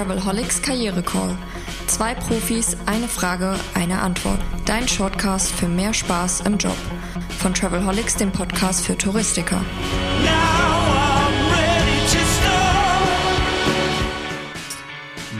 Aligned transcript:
Travelholics 0.00 0.62
Karriere 0.62 1.02
Call. 1.02 1.36
Zwei 1.86 2.14
Profis, 2.14 2.74
eine 2.86 3.06
Frage, 3.06 3.54
eine 3.74 4.00
Antwort. 4.00 4.40
Dein 4.64 4.88
Shortcast 4.88 5.52
für 5.52 5.68
mehr 5.68 5.92
Spaß 5.92 6.40
im 6.46 6.56
Job. 6.56 6.76
Von 7.38 7.52
Travelholics, 7.52 8.16
dem 8.16 8.32
Podcast 8.32 8.86
für 8.86 8.96
Touristiker. 8.96 9.60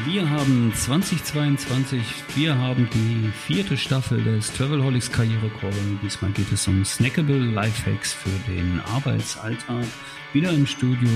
Wir 0.05 0.29
haben 0.29 0.75
2022, 0.75 2.03
wir 2.35 2.59
haben 2.59 2.87
die 2.93 3.33
vierte 3.47 3.79
Staffel 3.79 4.23
des 4.23 4.53
Travelholics 4.53 5.11
Karriere 5.11 5.51
Call. 5.59 5.73
Diesmal 6.03 6.33
geht 6.33 6.53
es 6.53 6.69
um 6.69 6.85
Snackable 6.85 7.39
Lifehacks 7.39 8.13
für 8.13 8.51
den 8.53 8.83
Arbeitsalltag. 8.95 9.87
Wieder 10.33 10.53
im 10.53 10.65
Studio 10.65 11.09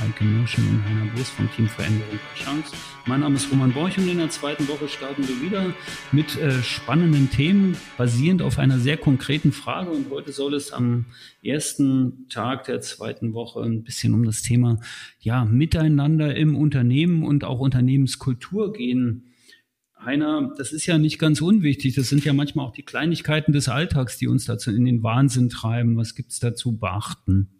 Heike 0.00 0.24
Mürschen 0.24 0.66
und 0.66 0.84
Heiner 0.84 1.08
Bus 1.12 1.30
vom 1.30 1.48
Team 1.52 1.68
Veränderung 1.68 2.18
per 2.18 2.44
Chance. 2.44 2.74
Mein 3.06 3.20
Name 3.20 3.36
ist 3.36 3.48
Roman 3.52 3.72
Borch 3.72 3.96
und 3.96 4.08
in 4.08 4.18
der 4.18 4.28
zweiten 4.30 4.66
Woche 4.66 4.88
starten 4.88 5.22
wir 5.28 5.40
wieder 5.40 5.72
mit 6.10 6.36
äh, 6.36 6.60
spannenden 6.60 7.30
Themen, 7.30 7.76
basierend 7.96 8.42
auf 8.42 8.58
einer 8.58 8.80
sehr 8.80 8.96
konkreten 8.96 9.52
Frage. 9.52 9.92
Und 9.92 10.10
heute 10.10 10.32
soll 10.32 10.54
es 10.54 10.72
am 10.72 11.04
ersten 11.44 12.26
Tag 12.28 12.64
der 12.64 12.80
zweiten 12.80 13.34
Woche 13.34 13.60
ein 13.60 13.84
bisschen 13.84 14.14
um 14.14 14.24
das 14.24 14.42
Thema 14.42 14.80
ja, 15.20 15.44
Miteinander 15.44 16.34
im 16.34 16.56
Unternehmen 16.56 17.22
und 17.22 17.44
auch 17.44 17.60
Unternehmenskultur 17.60 18.72
gehen. 18.72 19.32
Heiner, 20.04 20.52
das 20.58 20.72
ist 20.72 20.86
ja 20.86 20.98
nicht 20.98 21.20
ganz 21.20 21.40
unwichtig. 21.40 21.94
Das 21.94 22.08
sind 22.08 22.24
ja 22.24 22.32
manchmal 22.32 22.66
auch 22.66 22.72
die 22.72 22.82
Kleinigkeiten 22.82 23.52
des 23.52 23.68
Alltags, 23.68 24.18
die 24.18 24.26
uns 24.26 24.44
dazu 24.44 24.72
in 24.72 24.86
den 24.86 25.04
Wahnsinn 25.04 25.50
treiben. 25.50 25.96
Was 25.96 26.16
gibt 26.16 26.32
es 26.32 26.40
dazu 26.40 26.76
beachten? 26.76 27.59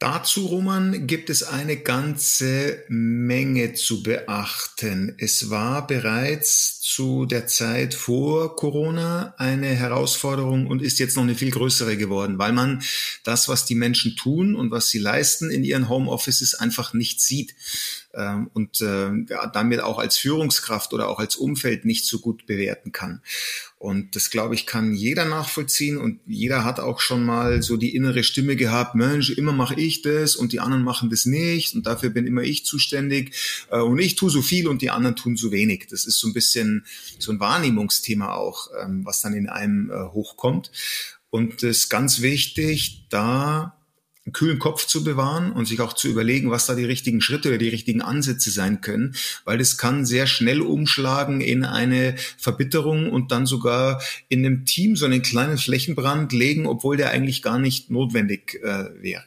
Dazu, 0.00 0.46
Roman, 0.46 1.06
gibt 1.06 1.28
es 1.28 1.42
eine 1.42 1.76
ganze 1.76 2.84
Menge 2.88 3.74
zu 3.74 4.02
beachten. 4.02 5.14
Es 5.18 5.50
war 5.50 5.86
bereits 5.86 6.80
zu 6.80 7.26
der 7.26 7.46
Zeit 7.46 7.92
vor 7.92 8.56
Corona 8.56 9.34
eine 9.36 9.66
Herausforderung 9.66 10.68
und 10.68 10.80
ist 10.80 11.00
jetzt 11.00 11.16
noch 11.16 11.22
eine 11.22 11.34
viel 11.34 11.50
größere 11.50 11.98
geworden, 11.98 12.38
weil 12.38 12.52
man 12.52 12.82
das, 13.24 13.50
was 13.50 13.66
die 13.66 13.74
Menschen 13.74 14.16
tun 14.16 14.56
und 14.56 14.70
was 14.70 14.88
sie 14.88 14.98
leisten 14.98 15.50
in 15.50 15.64
ihren 15.64 15.90
Homeoffices 15.90 16.54
einfach 16.54 16.94
nicht 16.94 17.20
sieht 17.20 17.54
ähm, 18.14 18.50
und 18.54 18.80
äh, 18.80 19.10
damit 19.52 19.80
auch 19.80 19.98
als 19.98 20.16
Führungskraft 20.16 20.94
oder 20.94 21.08
auch 21.08 21.18
als 21.18 21.36
Umfeld 21.36 21.84
nicht 21.84 22.06
so 22.06 22.20
gut 22.20 22.46
bewerten 22.46 22.90
kann. 22.90 23.20
Und 23.78 24.14
das, 24.14 24.30
glaube 24.30 24.54
ich, 24.54 24.66
kann 24.66 24.92
jeder 24.92 25.24
nachvollziehen 25.24 25.96
und 25.96 26.20
jeder 26.26 26.64
hat 26.64 26.80
auch 26.80 27.00
schon 27.00 27.24
mal 27.24 27.62
so 27.62 27.76
die 27.76 27.94
innere 27.94 28.24
Stimme 28.24 28.56
gehabt, 28.56 28.94
Mensch, 28.94 29.30
immer 29.30 29.52
mache 29.52 29.74
ich 29.80 29.89
das 30.02 30.36
und 30.36 30.52
die 30.52 30.60
anderen 30.60 30.84
machen 30.84 31.10
das 31.10 31.26
nicht 31.26 31.74
und 31.74 31.86
dafür 31.86 32.10
bin 32.10 32.26
immer 32.26 32.42
ich 32.42 32.64
zuständig 32.64 33.34
äh, 33.70 33.80
und 33.80 33.98
ich 33.98 34.14
tue 34.16 34.30
so 34.30 34.42
viel 34.42 34.68
und 34.68 34.82
die 34.82 34.90
anderen 34.90 35.16
tun 35.16 35.36
so 35.36 35.52
wenig. 35.52 35.86
Das 35.90 36.06
ist 36.06 36.18
so 36.18 36.28
ein 36.28 36.32
bisschen 36.32 36.84
so 37.18 37.32
ein 37.32 37.40
Wahrnehmungsthema 37.40 38.34
auch, 38.34 38.68
ähm, 38.82 39.04
was 39.04 39.20
dann 39.20 39.34
in 39.34 39.48
einem 39.48 39.90
äh, 39.90 40.12
hochkommt. 40.12 40.70
Und 41.30 41.62
es 41.62 41.78
ist 41.78 41.88
ganz 41.90 42.22
wichtig, 42.22 43.06
da 43.10 43.76
einen 44.26 44.32
kühlen 44.34 44.58
Kopf 44.58 44.86
zu 44.86 45.02
bewahren 45.02 45.50
und 45.50 45.66
sich 45.66 45.80
auch 45.80 45.94
zu 45.94 46.08
überlegen, 46.08 46.50
was 46.50 46.66
da 46.66 46.74
die 46.74 46.84
richtigen 46.84 47.22
Schritte 47.22 47.48
oder 47.48 47.58
die 47.58 47.68
richtigen 47.68 48.02
Ansätze 48.02 48.50
sein 48.50 48.80
können, 48.82 49.14
weil 49.44 49.56
das 49.56 49.78
kann 49.78 50.04
sehr 50.04 50.26
schnell 50.26 50.60
umschlagen 50.60 51.40
in 51.40 51.64
eine 51.64 52.16
Verbitterung 52.36 53.10
und 53.10 53.32
dann 53.32 53.46
sogar 53.46 54.02
in 54.28 54.44
einem 54.44 54.66
Team 54.66 54.94
so 54.94 55.06
einen 55.06 55.22
kleinen 55.22 55.56
Flächenbrand 55.56 56.32
legen, 56.32 56.66
obwohl 56.66 56.98
der 56.98 57.10
eigentlich 57.10 57.40
gar 57.40 57.58
nicht 57.58 57.90
notwendig 57.90 58.60
äh, 58.62 58.90
wäre. 59.00 59.26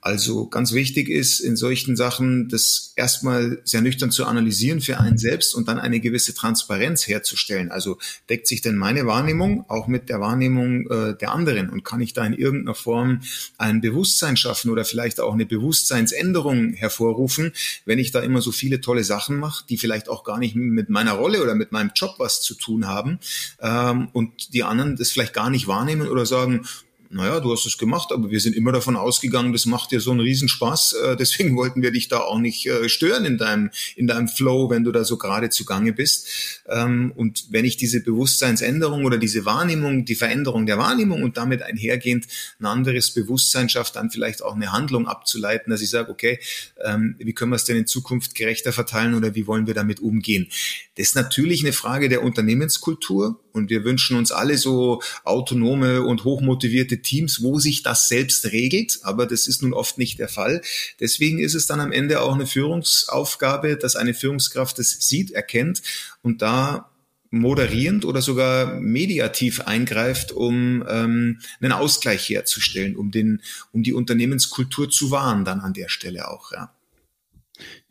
Also 0.00 0.46
ganz 0.46 0.72
wichtig 0.72 1.08
ist 1.08 1.40
in 1.40 1.56
solchen 1.56 1.96
Sachen, 1.96 2.48
das 2.48 2.92
erstmal 2.96 3.60
sehr 3.64 3.80
nüchtern 3.80 4.10
zu 4.10 4.26
analysieren 4.26 4.80
für 4.80 4.98
einen 4.98 5.18
selbst 5.18 5.54
und 5.54 5.68
dann 5.68 5.78
eine 5.78 6.00
gewisse 6.00 6.34
Transparenz 6.34 7.08
herzustellen. 7.08 7.70
Also 7.70 7.98
deckt 8.30 8.46
sich 8.46 8.62
denn 8.62 8.76
meine 8.76 9.06
Wahrnehmung 9.06 9.64
auch 9.68 9.88
mit 9.88 10.08
der 10.08 10.20
Wahrnehmung 10.20 10.88
äh, 10.88 11.16
der 11.16 11.32
anderen 11.32 11.68
und 11.68 11.84
kann 11.84 12.00
ich 12.00 12.12
da 12.12 12.24
in 12.24 12.32
irgendeiner 12.32 12.74
Form 12.74 13.22
ein 13.58 13.80
Bewusstsein 13.80 14.36
schaffen 14.36 14.70
oder 14.70 14.84
vielleicht 14.84 15.20
auch 15.20 15.34
eine 15.34 15.46
Bewusstseinsänderung 15.46 16.74
hervorrufen, 16.74 17.52
wenn 17.84 17.98
ich 17.98 18.12
da 18.12 18.20
immer 18.20 18.40
so 18.40 18.52
viele 18.52 18.80
tolle 18.80 19.04
Sachen 19.04 19.36
mache, 19.38 19.64
die 19.68 19.78
vielleicht 19.78 20.08
auch 20.08 20.22
gar 20.22 20.38
nicht 20.38 20.54
mit 20.54 20.90
meiner 20.90 21.12
Rolle 21.12 21.42
oder 21.42 21.54
mit 21.54 21.72
meinem 21.72 21.90
Job 21.94 22.14
was 22.18 22.40
zu 22.40 22.54
tun 22.54 22.86
haben 22.86 23.18
ähm, 23.60 24.08
und 24.12 24.54
die 24.54 24.62
anderen 24.62 24.96
das 24.96 25.10
vielleicht 25.10 25.34
gar 25.34 25.50
nicht 25.50 25.66
wahrnehmen 25.66 26.08
oder 26.08 26.24
sagen, 26.24 26.64
naja, 27.10 27.40
du 27.40 27.52
hast 27.52 27.64
es 27.64 27.78
gemacht, 27.78 28.12
aber 28.12 28.30
wir 28.30 28.40
sind 28.40 28.54
immer 28.54 28.72
davon 28.72 28.96
ausgegangen, 28.96 29.52
das 29.52 29.66
macht 29.66 29.92
dir 29.92 30.00
so 30.00 30.10
einen 30.10 30.20
Riesenspaß. 30.20 30.92
Äh, 30.92 31.16
deswegen 31.16 31.56
wollten 31.56 31.82
wir 31.82 31.90
dich 31.90 32.08
da 32.08 32.20
auch 32.20 32.38
nicht 32.38 32.66
äh, 32.66 32.88
stören 32.88 33.24
in 33.24 33.38
deinem, 33.38 33.70
in 33.96 34.06
deinem 34.06 34.28
Flow, 34.28 34.68
wenn 34.70 34.84
du 34.84 34.92
da 34.92 35.04
so 35.04 35.16
gerade 35.16 35.48
zugange 35.50 35.92
bist. 35.92 36.28
Ähm, 36.68 37.12
und 37.16 37.46
wenn 37.50 37.64
ich 37.64 37.76
diese 37.76 38.02
Bewusstseinsänderung 38.02 39.04
oder 39.04 39.16
diese 39.16 39.44
Wahrnehmung, 39.44 40.04
die 40.04 40.14
Veränderung 40.14 40.66
der 40.66 40.78
Wahrnehmung 40.78 41.22
und 41.22 41.36
damit 41.36 41.62
einhergehend 41.62 42.26
ein 42.60 42.66
anderes 42.66 43.10
Bewusstsein 43.12 43.68
schafft, 43.68 43.96
dann 43.96 44.10
vielleicht 44.10 44.42
auch 44.42 44.54
eine 44.54 44.72
Handlung 44.72 45.06
abzuleiten, 45.06 45.70
dass 45.70 45.80
ich 45.80 45.90
sage, 45.90 46.10
okay, 46.10 46.38
ähm, 46.84 47.16
wie 47.18 47.32
können 47.32 47.52
wir 47.52 47.56
es 47.56 47.64
denn 47.64 47.76
in 47.76 47.86
Zukunft 47.86 48.34
gerechter 48.34 48.72
verteilen 48.72 49.14
oder 49.14 49.34
wie 49.34 49.46
wollen 49.46 49.66
wir 49.66 49.74
damit 49.74 50.00
umgehen? 50.00 50.48
Das 50.96 51.08
ist 51.08 51.14
natürlich 51.14 51.62
eine 51.62 51.72
Frage 51.72 52.08
der 52.08 52.22
Unternehmenskultur 52.22 53.40
und 53.52 53.70
wir 53.70 53.84
wünschen 53.84 54.16
uns 54.16 54.32
alle 54.32 54.58
so 54.58 55.02
autonome 55.24 56.02
und 56.02 56.24
hochmotivierte 56.24 57.02
Teams, 57.02 57.42
wo 57.42 57.58
sich 57.58 57.82
das 57.82 58.08
selbst 58.08 58.46
regelt. 58.52 59.00
Aber 59.02 59.26
das 59.26 59.46
ist 59.46 59.62
nun 59.62 59.74
oft 59.74 59.98
nicht 59.98 60.18
der 60.18 60.28
Fall. 60.28 60.62
Deswegen 61.00 61.38
ist 61.38 61.54
es 61.54 61.66
dann 61.66 61.80
am 61.80 61.92
Ende 61.92 62.20
auch 62.20 62.34
eine 62.34 62.46
Führungsaufgabe, 62.46 63.76
dass 63.76 63.96
eine 63.96 64.14
Führungskraft 64.14 64.78
es 64.78 64.98
sieht, 65.00 65.30
erkennt 65.30 65.82
und 66.22 66.42
da 66.42 66.90
moderierend 67.30 68.04
oder 68.04 68.22
sogar 68.22 68.80
mediativ 68.80 69.60
eingreift, 69.60 70.32
um 70.32 70.84
ähm, 70.88 71.40
einen 71.60 71.72
Ausgleich 71.72 72.28
herzustellen, 72.28 72.96
um 72.96 73.10
den, 73.10 73.42
um 73.72 73.82
die 73.82 73.92
Unternehmenskultur 73.92 74.88
zu 74.88 75.10
wahren, 75.10 75.44
dann 75.44 75.60
an 75.60 75.74
der 75.74 75.88
Stelle 75.88 76.28
auch, 76.28 76.52
ja. 76.52 76.72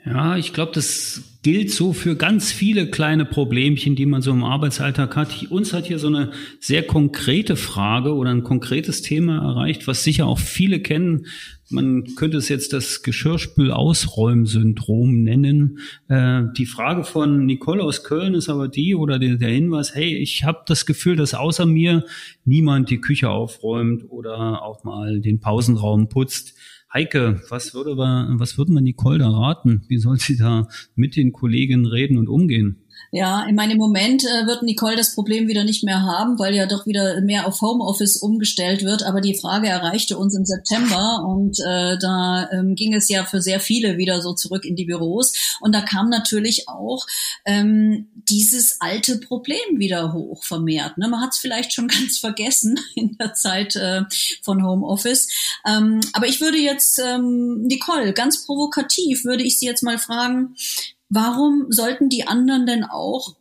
Ja, 0.07 0.38
ich 0.38 0.53
glaube, 0.53 0.72
das 0.73 1.22
gilt 1.44 1.69
so 1.69 1.91
für 1.91 2.16
ganz 2.16 2.53
viele 2.53 2.90
kleine 2.90 3.25
Problemchen, 3.25 3.97
die 3.97 4.06
man 4.06 4.22
so 4.22 4.31
im 4.31 4.45
Arbeitsalltag 4.45 5.18
hat. 5.18 5.47
Uns 5.50 5.73
hat 5.73 5.88
hier 5.88 6.00
so 6.00 6.07
eine 6.07 6.31
sehr 6.62 6.84
konkrete 6.84 7.57
Frage 7.57 8.13
oder 8.13 8.29
ein 8.29 8.44
konkretes 8.44 9.01
Thema 9.01 9.40
erreicht, 9.40 9.85
was 9.85 10.06
sicher 10.06 10.28
auch 10.28 10.40
viele 10.40 10.79
kennen. 10.79 11.25
Man 11.69 12.16
könnte 12.16 12.38
es 12.38 12.47
jetzt 12.47 12.72
das 12.72 13.03
Geschirrspül-Ausräumsyndrom 13.03 15.23
nennen. 15.23 15.79
Äh, 16.07 16.44
die 16.57 16.68
Frage 16.68 17.03
von 17.03 17.45
Nicole 17.45 17.84
aus 17.84 18.06
Köln 18.06 18.34
ist 18.34 18.47
aber 18.47 18.69
die 18.69 18.95
oder 18.95 19.19
der, 19.19 19.35
der 19.35 19.50
Hinweis, 19.50 19.94
hey, 19.94 20.16
ich 20.16 20.45
habe 20.45 20.59
das 20.68 20.85
Gefühl, 20.85 21.18
dass 21.18 21.34
außer 21.34 21.66
mir 21.66 22.06
niemand 22.45 22.89
die 22.89 23.01
Küche 23.01 23.29
aufräumt 23.29 24.06
oder 24.07 24.63
auch 24.63 24.85
mal 24.85 25.19
den 25.19 25.41
Pausenraum 25.41 26.07
putzt. 26.07 26.53
Heike, 26.94 27.42
was 27.50 27.74
würde 27.74 27.98
was 28.40 28.58
würden 28.58 28.74
wir 28.74 28.81
Nicole 28.81 29.20
da 29.20 29.30
raten? 29.30 29.84
Wie 29.90 29.98
soll 29.98 30.18
sie 30.20 30.38
da 30.38 30.70
mit 30.96 31.18
den 31.18 31.34
Kolleginnen 31.34 31.86
reden 31.86 32.18
und 32.18 32.30
umgehen? 32.30 32.87
Ja, 33.12 33.46
in 33.46 33.56
meinem 33.56 33.78
Moment 33.78 34.25
äh, 34.25 34.47
wird 34.47 34.63
Nicole 34.63 34.97
das 34.97 35.16
Problem 35.16 35.47
wieder 35.47 35.63
nicht 35.63 35.84
mehr 35.84 36.02
haben, 36.02 36.38
weil 36.40 36.53
ja 36.53 36.66
doch 36.66 36.85
wieder 36.85 37.22
mehr 37.22 37.47
auf 37.47 37.62
Homeoffice 37.62 38.18
umgestellt 38.18 38.84
wird. 38.84 39.03
Aber 39.03 39.22
die 39.22 39.35
Frage 39.35 39.68
erreichte 39.68 40.18
uns 40.18 40.35
im 40.35 40.46
September 40.46 41.25
und 41.25 41.57
äh, 41.59 41.97
da 42.00 42.50
ähm, 42.52 42.75
ging 42.75 42.94
es 42.94 43.07
ja 43.07 43.24
für 43.24 43.41
sehr 43.41 43.62
viele 43.62 43.97
wieder 43.97 44.22
so 44.22 44.34
zurück 44.34 44.66
in 44.66 44.75
die 44.75 44.86
Büros. 44.86 45.57
Und 45.62 45.74
da 45.74 45.81
kam 45.81 46.09
natürlich 46.09 46.68
auch 46.68 47.06
ähm, 47.46 48.07
dieses 48.13 48.81
alte 48.81 49.19
Problem 49.19 49.78
wieder 49.78 50.12
hoch 50.13 50.44
vermehrt. 50.44 50.97
Ne? 50.97 51.07
Man 51.07 51.22
hat 51.22 51.31
es 51.31 51.38
vielleicht 51.38 51.74
schon 51.74 51.88
ganz 51.88 52.18
vergessen 52.18 52.78
in 52.96 53.18
der 53.18 53.34
Zeit 53.34 53.75
äh, 53.78 54.02
von 54.41 54.66
Homeoffice. 54.66 55.30
Ähm, 55.66 56.02
aber 56.12 56.28
ich 56.28 56.41
würde 56.41 56.57
jetzt, 56.57 57.00
ähm, 57.00 57.63
Nicole, 57.63 58.12
ganz 58.12 58.45
provokativ 58.45 59.24
würde 59.24 59.44
ich 59.44 59.60
Sie 59.60 59.66
jetzt 59.66 59.83
mal 59.83 59.98
fragen, 59.98 60.56
warum 61.09 61.68
sollten 61.69 62.09
die 62.09 62.27
anderen 62.27 62.65
denn 62.65 62.83
auch 62.83 63.36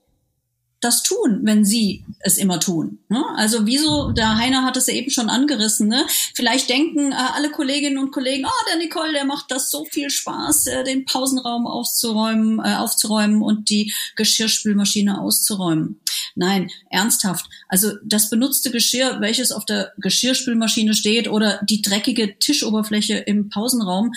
das 0.81 1.03
tun, 1.03 1.41
wenn 1.43 1.65
sie 1.65 2.05
es 2.21 2.37
immer 2.39 2.61
tun. 2.61 2.99
Ne? 3.09 3.25
Also 3.37 3.67
wieso, 3.67 4.13
der 4.13 4.37
Heiner 4.37 4.63
hat 4.65 4.77
es 4.77 4.87
ja 4.87 4.95
eben 4.95 5.11
schon 5.11 5.31
angerissen, 5.31 5.89
ne? 5.89 6.07
vielleicht 6.35 6.69
denken 6.69 7.13
äh, 7.13 7.15
alle 7.15 7.51
Kolleginnen 7.51 7.99
und 7.99 8.13
Kollegen, 8.13 8.45
oh, 8.45 8.69
der 8.71 8.79
Nicole, 8.79 9.13
der 9.13 9.25
macht 9.25 9.51
das 9.51 9.71
so 9.71 9.85
viel 9.87 10.11
Spaß, 10.11 10.67
äh, 10.67 10.85
den 10.85 11.05
Pausenraum 11.05 11.67
aufzuräumen, 11.67 12.61
äh, 12.61 12.75
aufzuräumen 12.75 13.43
und 13.43 13.71
die 13.71 13.93
Geschirrspülmaschine 14.17 15.21
auszuräumen. 15.21 16.01
Nein, 16.35 16.71
ernsthaft. 16.91 17.47
Also 17.69 17.93
das 18.05 18.29
benutzte 18.29 18.71
Geschirr, 18.71 19.21
welches 19.21 19.53
auf 19.53 19.65
der 19.65 19.93
Geschirrspülmaschine 19.97 20.95
steht 20.95 21.29
oder 21.29 21.61
die 21.65 21.81
dreckige 21.81 22.39
Tischoberfläche 22.39 23.17
im 23.17 23.49
Pausenraum, 23.49 24.13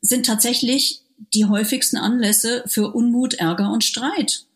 sind 0.00 0.24
tatsächlich 0.24 1.02
die 1.34 1.46
häufigsten 1.46 1.96
Anlässe 1.96 2.64
für 2.66 2.94
Unmut, 2.94 3.34
Ärger 3.34 3.70
und 3.72 3.84
Streit. 3.84 4.46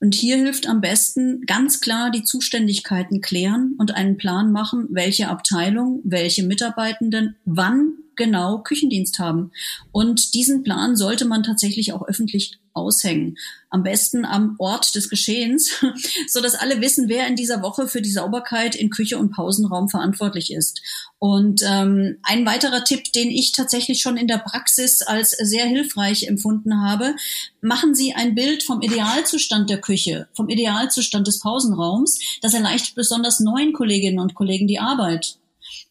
Und 0.00 0.14
hier 0.14 0.36
hilft 0.36 0.66
am 0.66 0.80
besten 0.80 1.42
ganz 1.46 1.80
klar 1.80 2.10
die 2.10 2.24
Zuständigkeiten 2.24 3.20
klären 3.20 3.74
und 3.78 3.94
einen 3.94 4.16
Plan 4.16 4.50
machen, 4.50 4.86
welche 4.90 5.28
Abteilung, 5.28 6.00
welche 6.04 6.42
Mitarbeitenden 6.42 7.36
wann 7.44 7.94
genau 8.16 8.62
Küchendienst 8.62 9.18
haben. 9.18 9.52
Und 9.90 10.34
diesen 10.34 10.62
Plan 10.62 10.96
sollte 10.96 11.26
man 11.26 11.42
tatsächlich 11.42 11.92
auch 11.92 12.06
öffentlich 12.06 12.58
aushängen. 12.74 13.36
Am 13.70 13.82
besten 13.82 14.24
am 14.24 14.56
Ort 14.58 14.94
des 14.94 15.08
Geschehens, 15.08 15.72
so 16.28 16.40
dass 16.40 16.54
alle 16.54 16.80
wissen, 16.80 17.08
wer 17.08 17.26
in 17.26 17.36
dieser 17.36 17.62
Woche 17.62 17.88
für 17.88 18.02
die 18.02 18.10
Sauberkeit 18.10 18.74
in 18.74 18.90
Küche 18.90 19.18
und 19.18 19.30
Pausenraum 19.30 19.88
verantwortlich 19.88 20.52
ist. 20.52 20.82
Und 21.18 21.62
ähm, 21.64 22.18
ein 22.22 22.44
weiterer 22.44 22.84
Tipp, 22.84 23.12
den 23.12 23.30
ich 23.30 23.52
tatsächlich 23.52 24.00
schon 24.00 24.16
in 24.16 24.26
der 24.26 24.38
Praxis 24.38 25.02
als 25.02 25.30
sehr 25.30 25.66
hilfreich 25.66 26.24
empfunden 26.24 26.82
habe, 26.82 27.14
machen 27.60 27.94
Sie 27.94 28.12
ein 28.14 28.34
Bild 28.34 28.62
vom 28.62 28.82
Idealzustand 28.82 29.70
der 29.70 29.80
Küche, 29.80 30.28
vom 30.32 30.48
Idealzustand 30.48 31.26
des 31.26 31.38
Pausenraums. 31.40 32.18
Das 32.42 32.54
erleichtert 32.54 32.94
besonders 32.94 33.40
neuen 33.40 33.72
Kolleginnen 33.72 34.18
und 34.18 34.34
Kollegen 34.34 34.66
die 34.66 34.80
Arbeit 34.80 35.36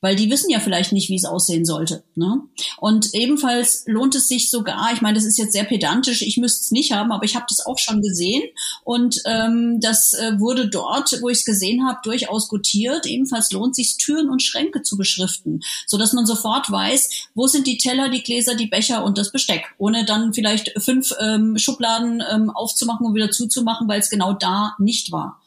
weil 0.01 0.15
die 0.15 0.29
wissen 0.29 0.49
ja 0.49 0.59
vielleicht 0.59 0.91
nicht, 0.91 1.09
wie 1.09 1.15
es 1.15 1.25
aussehen 1.25 1.65
sollte. 1.65 2.03
Ne? 2.15 2.41
Und 2.77 3.13
ebenfalls 3.13 3.83
lohnt 3.87 4.15
es 4.15 4.27
sich 4.27 4.49
sogar, 4.49 4.91
ich 4.93 5.01
meine, 5.01 5.15
das 5.15 5.25
ist 5.25 5.37
jetzt 5.37 5.53
sehr 5.53 5.63
pedantisch, 5.63 6.21
ich 6.21 6.37
müsste 6.37 6.61
es 6.61 6.71
nicht 6.71 6.91
haben, 6.91 7.11
aber 7.11 7.23
ich 7.23 7.35
habe 7.35 7.45
das 7.47 7.65
auch 7.65 7.77
schon 7.77 8.01
gesehen 8.01 8.43
und 8.83 9.21
ähm, 9.25 9.79
das 9.79 10.13
äh, 10.13 10.39
wurde 10.39 10.69
dort, 10.69 11.21
wo 11.21 11.29
ich 11.29 11.39
es 11.39 11.45
gesehen 11.45 11.87
habe, 11.87 11.99
durchaus 12.03 12.47
gutiert. 12.47 13.05
Ebenfalls 13.05 13.51
lohnt 13.51 13.75
sich 13.75 13.97
Türen 13.97 14.29
und 14.29 14.41
Schränke 14.41 14.81
zu 14.81 14.97
beschriften, 14.97 15.61
so 15.85 15.97
dass 15.97 16.13
man 16.13 16.25
sofort 16.25 16.71
weiß, 16.71 17.29
wo 17.35 17.47
sind 17.47 17.67
die 17.67 17.77
Teller, 17.77 18.09
die 18.09 18.23
Gläser, 18.23 18.55
die 18.55 18.67
Becher 18.67 19.03
und 19.03 19.17
das 19.17 19.31
Besteck, 19.31 19.65
ohne 19.77 20.05
dann 20.05 20.33
vielleicht 20.33 20.71
fünf 20.81 21.13
ähm, 21.19 21.57
Schubladen 21.57 22.23
ähm, 22.31 22.49
aufzumachen 22.49 23.05
und 23.05 23.15
wieder 23.15 23.31
zuzumachen, 23.31 23.87
weil 23.87 23.99
es 23.99 24.09
genau 24.09 24.33
da 24.33 24.75
nicht 24.79 25.11
war. 25.11 25.41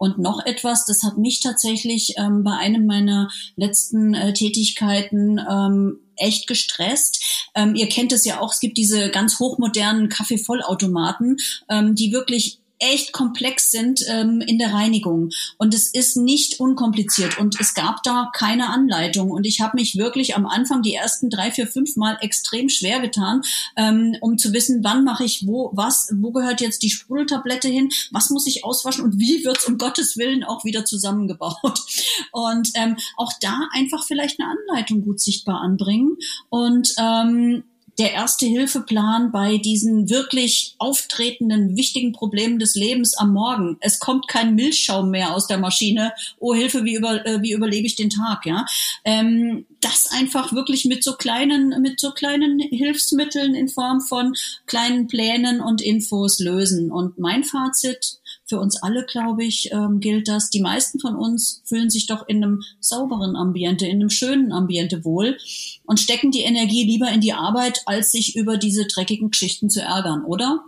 Und 0.00 0.18
noch 0.18 0.46
etwas, 0.46 0.86
das 0.86 1.02
hat 1.02 1.18
mich 1.18 1.40
tatsächlich 1.40 2.14
ähm, 2.16 2.42
bei 2.42 2.56
einem 2.56 2.86
meiner 2.86 3.28
letzten 3.56 4.14
äh, 4.14 4.32
Tätigkeiten 4.32 5.38
ähm, 5.38 5.98
echt 6.16 6.46
gestresst. 6.46 7.22
Ähm, 7.54 7.74
ihr 7.74 7.86
kennt 7.86 8.10
es 8.12 8.24
ja 8.24 8.40
auch, 8.40 8.50
es 8.50 8.60
gibt 8.60 8.78
diese 8.78 9.10
ganz 9.10 9.38
hochmodernen 9.38 10.08
Kaffeevollautomaten, 10.08 11.36
ähm, 11.68 11.94
die 11.96 12.12
wirklich 12.12 12.59
echt 12.80 13.12
komplex 13.12 13.70
sind 13.70 14.02
ähm, 14.08 14.40
in 14.40 14.58
der 14.58 14.72
Reinigung. 14.72 15.30
Und 15.58 15.74
es 15.74 15.88
ist 15.88 16.16
nicht 16.16 16.60
unkompliziert 16.60 17.38
und 17.38 17.60
es 17.60 17.74
gab 17.74 18.02
da 18.02 18.30
keine 18.34 18.70
Anleitung. 18.70 19.30
Und 19.30 19.46
ich 19.46 19.60
habe 19.60 19.76
mich 19.76 19.96
wirklich 19.96 20.34
am 20.36 20.46
Anfang 20.46 20.82
die 20.82 20.94
ersten 20.94 21.30
drei, 21.30 21.50
vier, 21.50 21.66
fünf 21.66 21.96
Mal 21.96 22.18
extrem 22.20 22.68
schwer 22.68 23.00
getan, 23.00 23.42
ähm, 23.76 24.16
um 24.20 24.38
zu 24.38 24.52
wissen, 24.52 24.82
wann 24.82 25.04
mache 25.04 25.24
ich 25.24 25.46
wo, 25.46 25.70
was, 25.74 26.10
wo 26.14 26.32
gehört 26.32 26.60
jetzt 26.60 26.82
die 26.82 26.90
Sprudeltablette 26.90 27.68
hin, 27.68 27.90
was 28.10 28.30
muss 28.30 28.46
ich 28.46 28.64
auswaschen 28.64 29.04
und 29.04 29.18
wie 29.18 29.44
wird's 29.44 29.66
um 29.68 29.78
Gottes 29.78 30.16
Willen 30.16 30.44
auch 30.44 30.64
wieder 30.64 30.84
zusammengebaut. 30.84 31.56
Und 32.32 32.70
ähm, 32.74 32.96
auch 33.16 33.32
da 33.40 33.68
einfach 33.72 34.04
vielleicht 34.04 34.40
eine 34.40 34.50
Anleitung 34.50 35.02
gut 35.02 35.20
sichtbar 35.20 35.60
anbringen 35.60 36.16
und 36.48 36.94
ähm, 36.98 37.64
der 38.00 38.14
Erste-Hilfe-Plan 38.14 39.30
bei 39.30 39.58
diesen 39.58 40.08
wirklich 40.08 40.74
auftretenden, 40.78 41.76
wichtigen 41.76 42.12
Problemen 42.12 42.58
des 42.58 42.74
Lebens 42.74 43.14
am 43.14 43.34
Morgen. 43.34 43.76
Es 43.80 44.00
kommt 44.00 44.26
kein 44.26 44.54
Milchschaum 44.54 45.10
mehr 45.10 45.34
aus 45.34 45.46
der 45.46 45.58
Maschine. 45.58 46.12
Oh 46.38 46.54
Hilfe, 46.54 46.84
wie, 46.84 46.94
über, 46.94 47.26
äh, 47.26 47.42
wie 47.42 47.52
überlebe 47.52 47.86
ich 47.86 47.96
den 47.96 48.08
Tag? 48.08 48.46
Ja, 48.46 48.64
ähm, 49.04 49.66
das 49.82 50.10
einfach 50.10 50.54
wirklich 50.54 50.86
mit 50.86 51.04
so 51.04 51.12
kleinen, 51.12 51.82
mit 51.82 52.00
so 52.00 52.12
kleinen 52.12 52.58
Hilfsmitteln 52.58 53.54
in 53.54 53.68
Form 53.68 54.00
von 54.00 54.32
kleinen 54.64 55.06
Plänen 55.06 55.60
und 55.60 55.82
Infos 55.82 56.38
lösen. 56.40 56.90
Und 56.90 57.18
mein 57.18 57.44
Fazit 57.44 58.19
für 58.50 58.58
uns 58.58 58.82
alle, 58.82 59.06
glaube 59.06 59.44
ich, 59.44 59.70
ähm, 59.72 60.00
gilt 60.00 60.28
das. 60.28 60.50
Die 60.50 60.60
meisten 60.60 61.00
von 61.00 61.14
uns 61.14 61.62
fühlen 61.64 61.88
sich 61.88 62.06
doch 62.06 62.28
in 62.28 62.44
einem 62.44 62.62
sauberen 62.80 63.36
Ambiente, 63.36 63.86
in 63.86 64.00
einem 64.00 64.10
schönen 64.10 64.52
Ambiente 64.52 65.04
wohl 65.04 65.38
und 65.84 66.00
stecken 66.00 66.32
die 66.32 66.42
Energie 66.42 66.84
lieber 66.84 67.10
in 67.10 67.20
die 67.20 67.32
Arbeit, 67.32 67.82
als 67.86 68.12
sich 68.12 68.36
über 68.36 68.58
diese 68.58 68.86
dreckigen 68.86 69.30
Geschichten 69.30 69.70
zu 69.70 69.80
ärgern, 69.80 70.24
oder? 70.24 70.64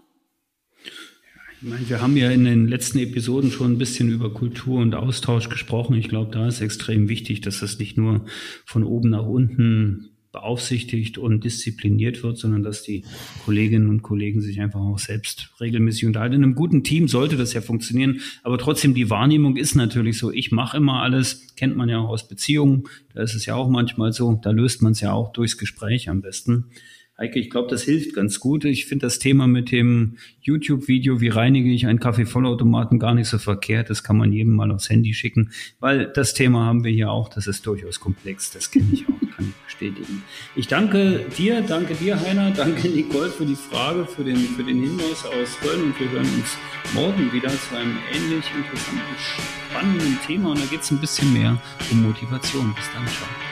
Ich 1.61 1.69
meine, 1.69 1.89
wir 1.89 2.01
haben 2.01 2.17
ja 2.17 2.31
in 2.31 2.45
den 2.45 2.67
letzten 2.67 2.99
Episoden 2.99 3.51
schon 3.51 3.73
ein 3.73 3.79
bisschen 3.79 4.11
über 4.11 4.33
Kultur 4.33 4.81
und 4.81 4.95
Austausch 4.95 5.49
gesprochen. 5.49 5.95
Ich 5.97 6.09
glaube, 6.09 6.33
da 6.33 6.49
ist 6.49 6.61
extrem 6.61 7.09
wichtig, 7.09 7.41
dass 7.41 7.61
das 7.61 7.79
nicht 7.79 7.97
nur 7.97 8.25
von 8.65 8.85
oben 8.85 9.11
nach 9.11 9.27
unten 9.27 10.12
beaufsichtigt 10.33 11.19
und 11.19 11.45
diszipliniert 11.45 12.23
wird, 12.23 12.39
sondern 12.39 12.63
dass 12.63 12.83
die 12.83 13.05
Kolleginnen 13.45 13.89
und 13.91 14.03
Kollegen 14.03 14.41
sich 14.41 14.61
einfach 14.61 14.81
auch 14.81 14.99
selbst 14.99 15.51
regelmäßig 15.61 16.07
unterhalten. 16.07 16.37
In 16.37 16.43
einem 16.43 16.55
guten 16.55 16.83
Team 16.83 17.07
sollte 17.07 17.37
das 17.37 17.53
ja 17.53 17.61
funktionieren, 17.61 18.21
aber 18.43 18.59
trotzdem 18.59 18.95
die 18.95 19.11
Wahrnehmung 19.11 19.57
ist 19.57 19.75
natürlich 19.75 20.19
so, 20.19 20.33
ich 20.33 20.51
mache 20.51 20.79
immer 20.79 21.03
alles, 21.03 21.55
kennt 21.55 21.77
man 21.77 21.89
ja 21.89 21.99
auch 21.99 22.09
aus 22.09 22.27
Beziehungen, 22.27 22.85
da 23.15 23.23
ist 23.23 23.35
es 23.35 23.47
ja 23.47 23.55
auch 23.55 23.69
manchmal 23.69 24.13
so, 24.13 24.41
da 24.43 24.51
löst 24.51 24.83
man 24.83 24.93
es 24.93 25.01
ja 25.01 25.13
auch 25.13 25.33
durchs 25.33 25.59
Gespräch 25.59 26.09
am 26.09 26.23
besten. 26.23 26.65
Heike, 27.23 27.39
ich 27.39 27.51
glaube, 27.51 27.69
das 27.71 27.85
hilft 27.85 28.17
ganz 28.17 28.41
gut. 28.41 28.65
Ich 28.65 28.87
finde 28.87 29.07
das 29.07 29.21
Thema 29.21 29.47
mit 29.47 29.71
dem 29.71 30.17
YouTube-Video, 30.41 31.21
wie 31.21 31.29
reinige 31.29 31.71
ich 31.71 31.87
einen 31.87 32.01
Kaffeevollautomaten, 32.01 32.99
gar 32.99 33.15
nicht 33.15 33.29
so 33.29 33.39
verkehrt. 33.39 33.91
Das 33.91 34.03
kann 34.03 34.17
man 34.17 34.33
jedem 34.33 34.57
mal 34.57 34.73
aufs 34.73 34.91
Handy 34.91 35.15
schicken, 35.15 35.53
weil 35.79 36.07
das 36.07 36.35
Thema 36.35 36.65
haben 36.65 36.83
wir 36.83 36.91
hier 36.91 37.13
auch. 37.13 37.29
Das 37.29 37.47
ist 37.47 37.65
durchaus 37.65 38.01
komplex. 38.01 38.51
Das 38.51 38.73
kenne 38.73 38.89
ich 38.93 39.05
auch, 39.05 39.37
kann 39.37 39.51
ich 39.51 39.65
bestätigen. 39.65 40.25
Ich 40.57 40.67
danke 40.67 41.25
dir, 41.39 41.61
danke 41.61 41.95
dir, 41.95 42.19
Heiner, 42.21 42.51
danke 42.51 42.89
Nicole 42.89 43.31
für 43.31 43.47
die 43.47 43.55
Frage, 43.55 44.05
für 44.05 44.25
den, 44.25 44.39
für 44.39 44.65
den 44.65 44.81
Hinweis 44.81 45.25
aus 45.25 45.57
Köln 45.61 45.81
und 45.81 46.01
wir 46.01 46.11
hören 46.11 46.27
uns 46.27 46.59
morgen 46.93 47.33
wieder 47.33 47.51
zu 47.51 47.77
einem 47.77 47.99
ähnlich 48.13 48.47
interessanten, 48.53 49.15
spannenden 49.71 50.19
Thema 50.27 50.51
und 50.51 50.59
da 50.59 50.65
geht 50.65 50.81
es 50.81 50.91
ein 50.91 51.01
bisschen 51.01 51.33
mehr 51.33 51.57
um 51.93 52.03
Motivation. 52.03 52.75
Bis 52.75 52.91
dann, 52.93 53.07
ciao. 53.07 53.52